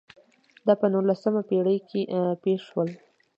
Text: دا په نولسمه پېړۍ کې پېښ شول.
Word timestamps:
دا 0.65 0.73
په 0.81 0.87
نولسمه 0.93 1.41
پېړۍ 1.49 1.77
کې 1.89 2.01
پېښ 2.43 2.59
شول. 2.69 2.89